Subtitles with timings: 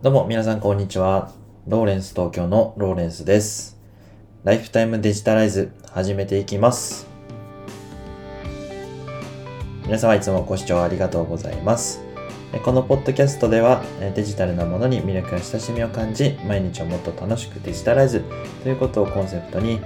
[0.00, 1.32] どうも皆さんこんにちは。
[1.66, 3.80] ローレンス東京のローレンスです。
[4.44, 7.08] ライフタイムデジタライズ始めていきます。
[9.86, 12.00] 皆様いつもご視聴ありがとうございます。
[12.64, 13.82] このポッドキャストでは
[14.14, 18.22] デジタルなものに魅力や親しみを感じ、毎日をもっと楽しくデジタライズ
[18.62, 19.80] ということをコンセプトに、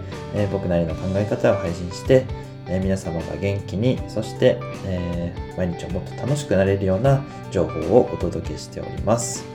[0.52, 2.26] 僕なりの考え方を配信して、
[2.68, 9.51] 皆様が元気に、そして、え毎日をもっと楽しくなれるような情報をお届けしております。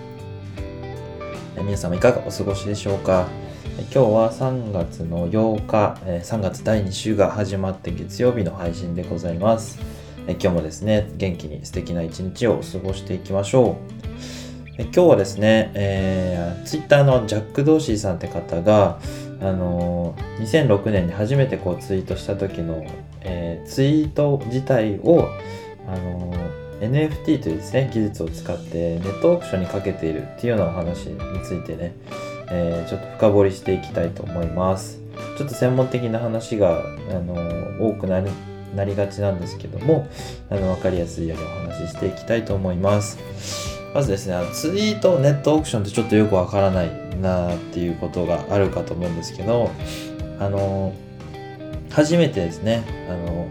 [1.57, 3.27] え皆様いかがお過ごしでしょうか？
[3.79, 9.79] え今日は3月の8日、え3月第2週が始まって月曜日の配信でございます。
[10.27, 13.75] え今日もですね、元気に素敵な一日を過ごしていきましょう。
[14.77, 18.99] え今日はですね、えー、Twitter のジャック・ドーシーさんって方が、
[19.41, 22.85] あのー2006年に初めてこうツイートした時の、
[23.21, 25.27] えーツイート自体を、
[25.87, 31.93] あのー NFT というですね、技術を使ってネットオークションにかけているっていうようなお話についてね、
[32.49, 34.99] えーちょっと深掘りしていきたいと思います。
[35.37, 37.35] ちょっと専門的な話が、あの
[37.89, 38.21] 多くな
[38.85, 40.07] りがちなんですけども、
[40.49, 43.17] あの、わかりやすいようにお話ししていきたいと思います。
[43.93, 49.71] まずですね、ツイート、ネットオークションってちょっとよくわからないなっていうことがあるかと思うんですけど、
[50.39, 50.93] あの、
[51.89, 53.47] 初めてですね、あの、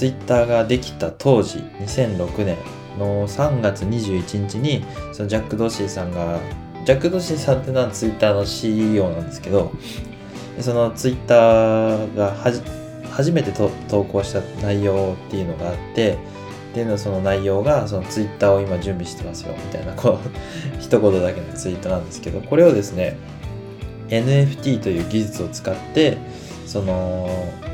[0.00, 2.56] ツイッターができた当時、2006年
[2.98, 6.40] の3月21日に、そのジャック・ドーシーさんが、
[6.86, 9.70] ジャック・ドーシーさんってのはツイッターの CEO なんですけど、
[10.58, 12.62] そのツイッターがはじ
[13.10, 16.14] 初めてと投稿した内容っていうのがあって、
[16.70, 20.18] っていうのその内容がそのツイッターを今準備してますよみたいなこう
[20.80, 23.18] 一言だけのツイートなんですけどこれをですね
[24.08, 26.16] NFT という技術を使って
[26.66, 27.28] その、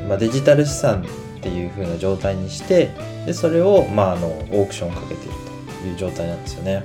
[0.09, 1.05] まあ、デジタル資産
[1.47, 2.91] っていう風な状態にして
[3.25, 5.35] でそれを、まあ、あのオークションかけている
[5.81, 6.83] という状態なんですよね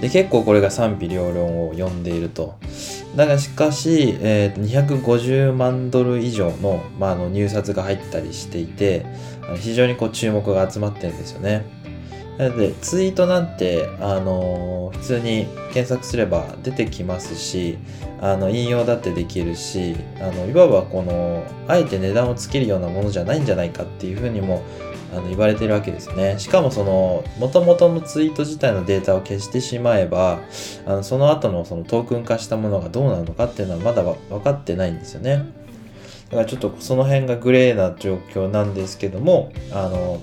[0.00, 2.58] で結構これが賛否両論を呼んでいると
[3.16, 9.04] だがしかし、えーと250万ドル以上の,、まあ、あの入札が入ったりしていて
[9.42, 11.64] あの非常にこう注目が集まってるんですよね。
[12.38, 17.76] なのでツイートなんて、あのー普通に検索すれば出てきますし
[18.20, 24.62] あの引用だってできるしあのいわばこのあえて値段をつけるようなものじゃないんじゃないかっていうふうにも
[25.12, 26.38] あの言われてるわけですね。
[26.38, 30.40] しかもその元々のツイート自体のデータを消してしまえば
[30.86, 35.44] あのその後のそのトークン化したものがどうなるのかっていうのはまだ分かってないんですよね。
[36.30, 40.20] だからちょっとその辺がグレーな状況なんですけどもあの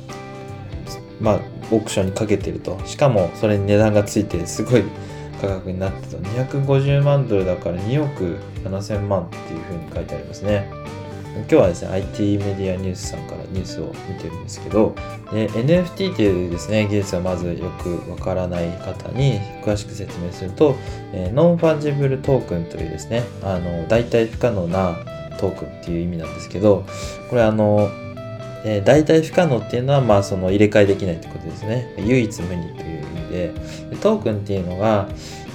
[1.19, 1.39] まあ
[1.71, 4.83] オークションにかけてるとしかもそれに値段がついてすごい
[5.41, 10.69] 価格になってた250万ドルだから2億7000万っていうふうに書いてありますね。
[11.35, 14.95] 今日はですね IT メディアニュースさんからニュースを見てるんですけど
[15.31, 20.75] で NFT っていうですね技術がまずよくわからない方に詳しく説明すると、
[21.13, 24.97] え Non-Fungible Token というですねあの代替不可能な
[25.39, 26.85] トークンっていう意味なんですけど
[27.29, 27.89] これあの、
[28.65, 31.93] えー代替不可能っていうのはまあその入れ替えできないってことですね。
[31.97, 33.53] 唯一無二という意味で。
[34.01, 35.09] トークンっていうのが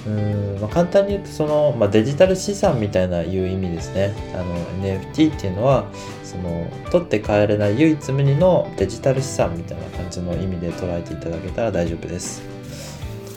[0.05, 4.13] うんまあ、簡単に言うとその、まあ、デジタル資産みたいないう意味ですね。
[4.35, 5.85] あの NFT っていうのは
[6.23, 12.43] その取って帰れない唯一無二のデジタル資産みたいな感じの意味で捉えていただけたら大丈夫です、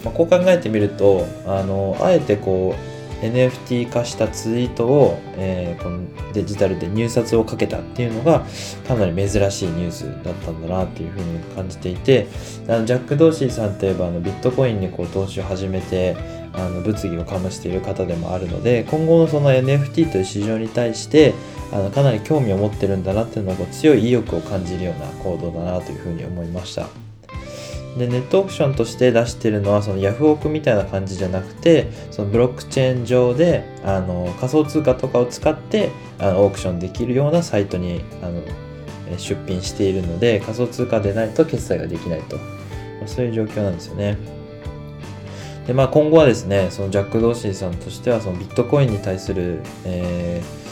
[0.05, 8.45] まあ、こう考えてみるとあのあえてこう NFT 化したツイートを、えーこのデジタルで入札をかけたっていうのが
[8.87, 12.27] かなり珍しいニュースだったんだなっていうふうに感じていて
[12.69, 16.17] あのジャック・ドーシーさんといえばあのビットコインにこう投資を始めて
[16.53, 21.35] あの物議を醸している方でもあるので今後のその NFT という市場に対して
[21.73, 27.08] あのかなり興味を持ってるんだなっていうのがこう強い意欲を感じるような行動だなというふうに思いました。
[27.99, 38.43] でネットオークションとして出してるのはそのヤフオクみたいな感じじゃなくてそのブロックチェーン上であの仮想通貨とかを使ってあのオークションできるようなサイトにあの
[39.19, 42.39] 出品しているので仮想通貨でないと決済ができないと
[43.07, 44.17] そういう状況なんですよね。
[45.67, 50.68] でまあ、今後はですねそのジャック・ドーシーさんとしてはそのビットコインに対する、えー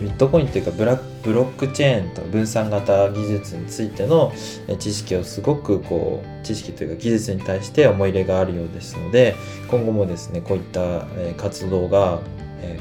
[0.00, 4.32] ビットコインというかブラブロックチェーンと分散型技術についての
[4.78, 9.36] 知識をすごくこう知識というか技術に対して思い入れがあるようですので
[9.68, 11.06] 今後もですねこういった
[11.36, 12.20] 活動が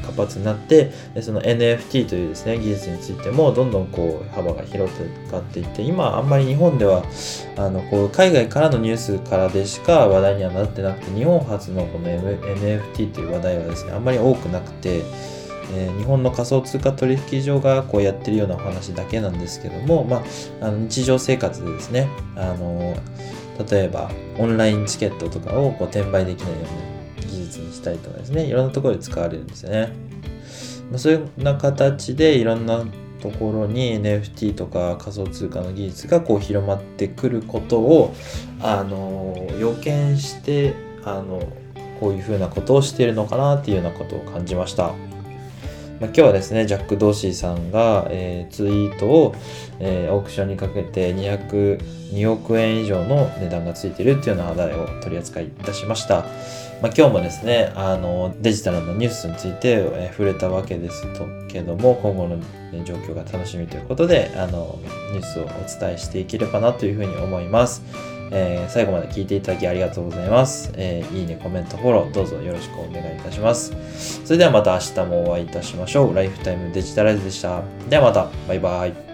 [0.02, 0.92] 活発になって
[1.22, 4.92] その NFT というですね技術についてもどんどんこう幅が広
[5.32, 7.04] がっていって今あんまり日本では
[7.58, 15.04] あのこう海外からのニュースからでしか話題にはなってなくて日本初のこの M- NFT という話題はですねあんまり多くなくて、
[15.72, 20.24] えー日本の仮想通貨取引所がこうやってるようなお話だけなんですけども、ま
[20.62, 22.96] あ、あの日常生活でですねあの
[23.70, 29.92] 例えばオンラインチケットとかをこう転売できないような技術にしたりとかですねいろんなところで使われるんですよね、
[30.90, 32.86] まあ、そういうような形でいろんな
[33.22, 38.16] ところに NFT とか仮想通貨の技術がこう広まってくることを
[38.62, 40.74] あの予見して
[41.04, 41.42] あの
[42.00, 44.94] こういうふうなことをしているのかなっていうようなことを感じました。
[46.00, 49.36] まあ、今日はですね、ジャック・ドーシーさんが、えー、ツイートを、
[49.80, 56.24] えー、オークションにかけて202億円以上の値段がついているっていうような話題を取り扱いいたしました。
[56.82, 61.06] まあ、今日もですね、あの、デジタルのニュースについて、えー、触れたわけです
[61.50, 62.46] けども、今後の、ね、
[62.86, 64.80] 状況が楽しみということで、あの、
[65.12, 65.48] ニュースをお
[65.82, 67.84] 伝えしていければなというふうに思います。
[68.32, 70.72] えー、最後まで聞いていただきありがとうございます。
[70.76, 73.74] えー、いいね、コメント、フォロー、どうぞよろしくお願いいたします。
[74.26, 76.16] それではまた明日もお会いいたしましょう。
[76.16, 77.62] ライフタイムデジタライズでした。
[77.90, 79.09] ではまた、バイバイ。